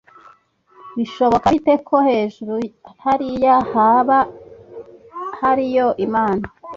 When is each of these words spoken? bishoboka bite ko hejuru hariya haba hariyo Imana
bishoboka 0.97 1.45
bite 1.53 1.73
ko 1.87 1.95
hejuru 2.09 2.53
hariya 3.03 3.55
haba 3.71 4.17
hariyo 5.39 5.87
Imana 6.05 6.43